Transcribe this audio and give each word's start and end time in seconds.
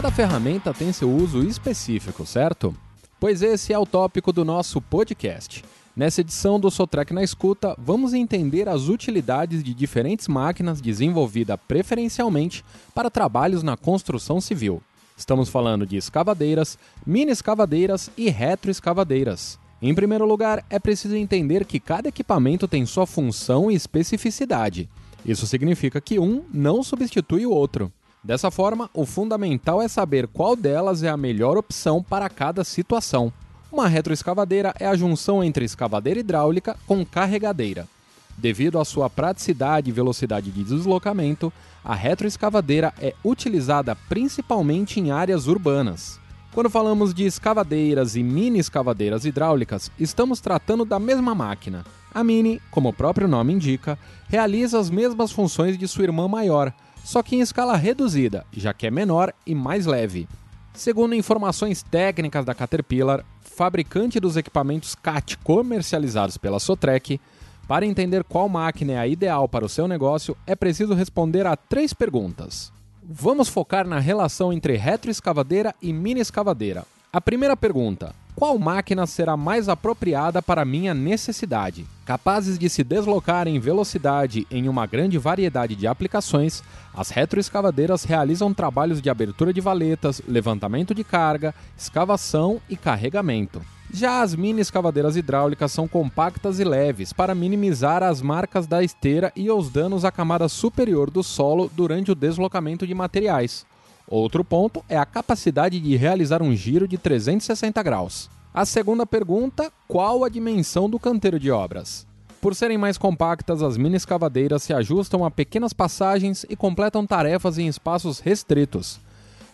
Cada 0.00 0.16
ferramenta 0.16 0.72
tem 0.72 0.94
seu 0.94 1.14
uso 1.14 1.42
específico, 1.42 2.24
certo? 2.24 2.74
Pois 3.20 3.42
esse 3.42 3.70
é 3.70 3.78
o 3.78 3.84
tópico 3.84 4.32
do 4.32 4.46
nosso 4.46 4.80
podcast. 4.80 5.62
Nessa 5.94 6.22
edição 6.22 6.58
do 6.58 6.70
Sotrec 6.70 7.12
na 7.12 7.22
Escuta, 7.22 7.76
vamos 7.76 8.14
entender 8.14 8.66
as 8.66 8.88
utilidades 8.88 9.62
de 9.62 9.74
diferentes 9.74 10.26
máquinas 10.26 10.80
desenvolvidas 10.80 11.60
preferencialmente 11.68 12.64
para 12.94 13.10
trabalhos 13.10 13.62
na 13.62 13.76
construção 13.76 14.40
civil. 14.40 14.82
Estamos 15.18 15.50
falando 15.50 15.84
de 15.84 15.98
escavadeiras, 15.98 16.78
mini 17.06 17.30
escavadeiras 17.30 18.10
e 18.16 18.30
retroescavadeiras. 18.30 19.58
Em 19.82 19.94
primeiro 19.94 20.24
lugar, 20.24 20.64
é 20.70 20.78
preciso 20.78 21.14
entender 21.14 21.66
que 21.66 21.78
cada 21.78 22.08
equipamento 22.08 22.66
tem 22.66 22.86
sua 22.86 23.06
função 23.06 23.70
e 23.70 23.74
especificidade. 23.74 24.88
Isso 25.26 25.46
significa 25.46 26.00
que 26.00 26.18
um 26.18 26.42
não 26.50 26.82
substitui 26.82 27.44
o 27.44 27.50
outro. 27.50 27.92
Dessa 28.22 28.50
forma, 28.50 28.90
o 28.92 29.06
fundamental 29.06 29.80
é 29.80 29.88
saber 29.88 30.26
qual 30.28 30.54
delas 30.54 31.02
é 31.02 31.08
a 31.08 31.16
melhor 31.16 31.56
opção 31.56 32.02
para 32.02 32.28
cada 32.28 32.62
situação. 32.62 33.32
Uma 33.72 33.88
retroescavadeira 33.88 34.74
é 34.78 34.86
a 34.86 34.94
junção 34.94 35.42
entre 35.42 35.64
escavadeira 35.64 36.20
hidráulica 36.20 36.76
com 36.86 37.04
carregadeira. 37.04 37.88
Devido 38.36 38.78
à 38.78 38.84
sua 38.84 39.08
praticidade 39.08 39.88
e 39.88 39.92
velocidade 39.92 40.50
de 40.50 40.62
deslocamento, 40.62 41.50
a 41.82 41.94
retroescavadeira 41.94 42.92
é 43.00 43.14
utilizada 43.24 43.96
principalmente 44.08 45.00
em 45.00 45.10
áreas 45.10 45.46
urbanas. 45.46 46.20
Quando 46.52 46.68
falamos 46.68 47.14
de 47.14 47.24
escavadeiras 47.24 48.16
e 48.16 48.22
mini 48.22 48.58
escavadeiras 48.58 49.24
hidráulicas, 49.24 49.90
estamos 49.98 50.40
tratando 50.40 50.84
da 50.84 50.98
mesma 50.98 51.34
máquina. 51.34 51.84
A 52.12 52.24
Mini, 52.24 52.60
como 52.72 52.88
o 52.88 52.92
próprio 52.92 53.28
nome 53.28 53.52
indica, 53.52 53.96
realiza 54.28 54.78
as 54.80 54.90
mesmas 54.90 55.30
funções 55.30 55.78
de 55.78 55.86
sua 55.86 56.04
irmã 56.04 56.26
maior, 56.26 56.74
só 57.04 57.22
que 57.22 57.36
em 57.36 57.40
escala 57.40 57.76
reduzida, 57.76 58.44
já 58.52 58.72
que 58.72 58.86
é 58.86 58.90
menor 58.90 59.32
e 59.46 59.54
mais 59.54 59.86
leve. 59.86 60.28
Segundo 60.74 61.14
informações 61.14 61.82
técnicas 61.82 62.44
da 62.44 62.54
Caterpillar, 62.54 63.24
fabricante 63.42 64.20
dos 64.20 64.36
equipamentos 64.36 64.94
CAT 64.94 65.36
comercializados 65.38 66.38
pela 66.38 66.60
Sotrec, 66.60 67.20
para 67.66 67.86
entender 67.86 68.24
qual 68.24 68.48
máquina 68.48 68.92
é 68.92 68.98
a 68.98 69.06
ideal 69.06 69.48
para 69.48 69.64
o 69.64 69.68
seu 69.68 69.86
negócio, 69.86 70.36
é 70.46 70.56
preciso 70.56 70.94
responder 70.94 71.46
a 71.46 71.56
três 71.56 71.92
perguntas. 71.92 72.72
Vamos 73.02 73.48
focar 73.48 73.86
na 73.86 73.98
relação 73.98 74.52
entre 74.52 74.76
retroescavadeira 74.76 75.74
e 75.82 75.92
mini 75.92 76.20
escavadeira. 76.20 76.84
A 77.12 77.20
primeira 77.20 77.56
pergunta: 77.56 78.14
qual 78.40 78.58
máquina 78.58 79.06
será 79.06 79.36
mais 79.36 79.68
apropriada 79.68 80.40
para 80.40 80.64
minha 80.64 80.94
necessidade? 80.94 81.84
Capazes 82.06 82.58
de 82.58 82.70
se 82.70 82.82
deslocar 82.82 83.46
em 83.46 83.60
velocidade 83.60 84.46
em 84.50 84.66
uma 84.66 84.86
grande 84.86 85.18
variedade 85.18 85.76
de 85.76 85.86
aplicações, 85.86 86.62
as 86.94 87.10
retroescavadeiras 87.10 88.02
realizam 88.02 88.54
trabalhos 88.54 89.02
de 89.02 89.10
abertura 89.10 89.52
de 89.52 89.60
valetas, 89.60 90.22
levantamento 90.26 90.94
de 90.94 91.04
carga, 91.04 91.54
escavação 91.76 92.62
e 92.66 92.78
carregamento. 92.78 93.60
Já 93.92 94.22
as 94.22 94.34
mini 94.34 94.62
escavadeiras 94.62 95.16
hidráulicas 95.16 95.70
são 95.70 95.86
compactas 95.86 96.58
e 96.58 96.64
leves 96.64 97.12
para 97.12 97.34
minimizar 97.34 98.02
as 98.02 98.22
marcas 98.22 98.66
da 98.66 98.82
esteira 98.82 99.30
e 99.36 99.50
os 99.50 99.68
danos 99.68 100.02
à 100.02 100.10
camada 100.10 100.48
superior 100.48 101.10
do 101.10 101.22
solo 101.22 101.70
durante 101.76 102.10
o 102.10 102.14
deslocamento 102.14 102.86
de 102.86 102.94
materiais. 102.94 103.66
Outro 104.10 104.42
ponto 104.42 104.84
é 104.88 104.98
a 104.98 105.06
capacidade 105.06 105.78
de 105.78 105.94
realizar 105.94 106.42
um 106.42 106.52
giro 106.52 106.88
de 106.88 106.98
360 106.98 107.80
graus. 107.80 108.28
A 108.52 108.66
segunda 108.66 109.06
pergunta: 109.06 109.72
qual 109.86 110.24
a 110.24 110.28
dimensão 110.28 110.90
do 110.90 110.98
canteiro 110.98 111.38
de 111.38 111.48
obras? 111.48 112.04
Por 112.40 112.52
serem 112.52 112.76
mais 112.76 112.98
compactas, 112.98 113.62
as 113.62 113.76
mini 113.76 113.96
escavadeiras 113.96 114.64
se 114.64 114.72
ajustam 114.72 115.24
a 115.24 115.30
pequenas 115.30 115.72
passagens 115.72 116.44
e 116.48 116.56
completam 116.56 117.06
tarefas 117.06 117.56
em 117.56 117.68
espaços 117.68 118.18
restritos. 118.18 118.98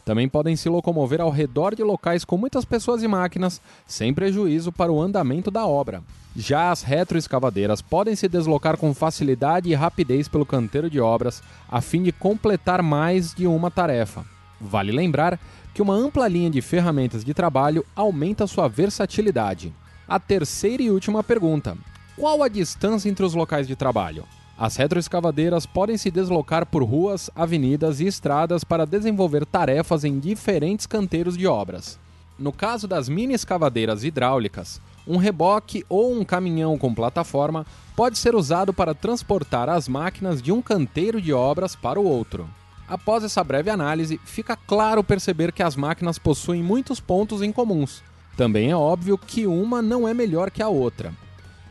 Também 0.06 0.26
podem 0.26 0.56
se 0.56 0.70
locomover 0.70 1.20
ao 1.20 1.30
redor 1.30 1.74
de 1.74 1.82
locais 1.82 2.24
com 2.24 2.38
muitas 2.38 2.64
pessoas 2.64 3.02
e 3.02 3.08
máquinas, 3.08 3.60
sem 3.86 4.14
prejuízo 4.14 4.72
para 4.72 4.90
o 4.90 5.02
andamento 5.02 5.50
da 5.50 5.66
obra. 5.66 6.02
Já 6.34 6.70
as 6.70 6.80
retroescavadeiras 6.80 7.82
podem 7.82 8.16
se 8.16 8.26
deslocar 8.26 8.78
com 8.78 8.94
facilidade 8.94 9.68
e 9.68 9.74
rapidez 9.74 10.28
pelo 10.28 10.46
canteiro 10.46 10.88
de 10.88 10.98
obras, 10.98 11.42
a 11.68 11.82
fim 11.82 12.02
de 12.02 12.12
completar 12.12 12.80
mais 12.82 13.34
de 13.34 13.46
uma 13.46 13.70
tarefa. 13.70 14.35
Vale 14.60 14.92
lembrar 14.92 15.38
que 15.74 15.82
uma 15.82 15.94
ampla 15.94 16.26
linha 16.26 16.50
de 16.50 16.62
ferramentas 16.62 17.24
de 17.24 17.34
trabalho 17.34 17.84
aumenta 17.94 18.46
sua 18.46 18.68
versatilidade. 18.68 19.72
A 20.08 20.18
terceira 20.18 20.82
e 20.82 20.90
última 20.90 21.22
pergunta: 21.22 21.76
qual 22.16 22.42
a 22.42 22.48
distância 22.48 23.08
entre 23.08 23.24
os 23.24 23.34
locais 23.34 23.66
de 23.66 23.76
trabalho? 23.76 24.24
As 24.58 24.76
retroescavadeiras 24.76 25.66
podem 25.66 25.98
se 25.98 26.10
deslocar 26.10 26.64
por 26.64 26.82
ruas, 26.82 27.30
avenidas 27.36 28.00
e 28.00 28.06
estradas 28.06 28.64
para 28.64 28.86
desenvolver 28.86 29.44
tarefas 29.44 30.02
em 30.02 30.18
diferentes 30.18 30.86
canteiros 30.86 31.36
de 31.36 31.46
obras. 31.46 31.98
No 32.38 32.52
caso 32.52 32.88
das 32.88 33.06
mini 33.06 33.34
escavadeiras 33.34 34.02
hidráulicas, 34.02 34.80
um 35.06 35.18
reboque 35.18 35.84
ou 35.90 36.12
um 36.12 36.24
caminhão 36.24 36.78
com 36.78 36.94
plataforma 36.94 37.66
pode 37.94 38.16
ser 38.16 38.34
usado 38.34 38.72
para 38.72 38.94
transportar 38.94 39.68
as 39.68 39.88
máquinas 39.88 40.40
de 40.40 40.50
um 40.50 40.62
canteiro 40.62 41.20
de 41.20 41.34
obras 41.34 41.76
para 41.76 42.00
o 42.00 42.04
outro. 42.04 42.48
Após 42.88 43.24
essa 43.24 43.42
breve 43.42 43.68
análise, 43.68 44.20
fica 44.24 44.56
claro 44.56 45.02
perceber 45.02 45.50
que 45.52 45.62
as 45.62 45.74
máquinas 45.74 46.18
possuem 46.18 46.62
muitos 46.62 47.00
pontos 47.00 47.42
em 47.42 47.50
comuns. 47.50 48.02
Também 48.36 48.70
é 48.70 48.76
óbvio 48.76 49.18
que 49.18 49.46
uma 49.46 49.82
não 49.82 50.06
é 50.06 50.14
melhor 50.14 50.50
que 50.50 50.62
a 50.62 50.68
outra. 50.68 51.12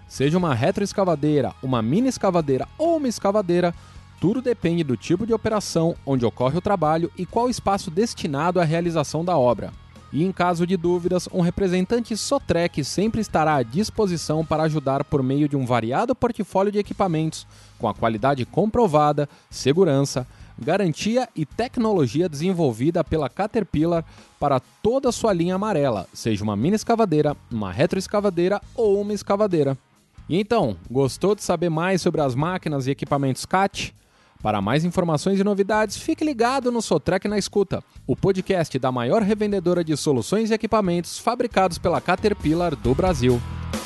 Seja 0.08 0.38
uma 0.38 0.53
retroescavadeira, 0.53 1.53
uma 1.64 1.81
mini 1.81 2.09
escavadeira 2.09 2.68
ou 2.78 2.98
uma 2.98 3.08
escavadeira, 3.08 3.74
tudo 4.20 4.42
depende 4.42 4.84
do 4.84 4.98
tipo 4.98 5.26
de 5.26 5.34
operação, 5.34 5.96
onde 6.06 6.26
ocorre 6.26 6.58
o 6.58 6.62
trabalho 6.62 7.12
e 7.18 7.26
qual 7.26 7.50
espaço 7.50 7.90
destinado 7.90 8.59
à 8.59 8.64
realização 8.64 9.24
da 9.24 9.38
obra. 9.38 9.72
E 10.12 10.24
em 10.24 10.32
caso 10.32 10.66
de 10.66 10.78
dúvidas, 10.78 11.28
um 11.34 11.42
representante 11.42 12.16
Sotrec 12.16 12.84
sempre 12.84 13.20
estará 13.20 13.56
à 13.56 13.64
disposição 13.64 14.46
para 14.46 14.64
ajudar 14.64 15.03
por 15.03 15.22
meio 15.22 15.50
de 15.50 15.58
um 15.58 15.66
variado 15.66 16.16
portfólio 16.16 16.72
de 16.72 16.80
equipamentos 16.80 17.46
com 17.78 17.88
a 17.88 17.94
qualidade 17.94 18.46
comprovada, 18.46 19.28
segurança, 19.50 20.26
garantia 20.58 21.28
e 21.36 21.46
tecnologia 21.46 22.30
desenvolvida 22.30 23.04
pela 23.04 23.30
Caterpillar 23.30 24.06
para 24.40 24.60
toda 24.60 25.10
a 25.10 25.12
sua 25.12 25.34
linha 25.34 25.56
amarela, 25.56 26.08
seja 26.14 26.44
uma 26.44 26.56
mini 26.56 26.76
escavadeira, 26.76 27.36
uma 27.52 27.72
retroescavadeira 27.72 28.62
ou 28.76 29.02
uma 29.02 29.14
escavadeira. 29.14 29.78
E 30.28 30.40
então, 30.40 30.76
gostou 30.90 31.36
de 31.36 31.44
saber 31.44 31.70
mais 31.70 32.02
sobre 32.02 32.22
as 32.22 32.34
máquinas 32.34 32.88
e 32.88 32.92
equipamentos 32.92 33.46
CAT? 33.46 33.94
Para 34.42 34.62
mais 34.62 34.86
informações 34.86 35.40
e 35.40 35.44
novidades, 35.44 35.98
fique 35.98 36.24
ligado 36.24 36.72
no 36.72 36.82
Sotrec 36.82 37.28
na 37.28 37.38
Escuta, 37.38 37.84
o 38.06 38.16
podcast 38.16 38.78
da 38.78 38.92
maior 38.92 39.22
revendedora 39.22 39.84
de 39.84 39.96
soluções 39.98 40.52
e 40.52 40.54
equipamentos 40.54 41.18
fabricados 41.18 41.78
pela 41.78 42.02
Caterpillar 42.02 42.76
do 42.76 42.94
Brasil. 42.94 43.42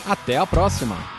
Até 0.06 0.38
a 0.38 0.46
próxima! 0.46 1.19